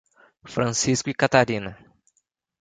Francisco 0.53 1.11
e 1.11 1.13
Catarina 1.13 1.77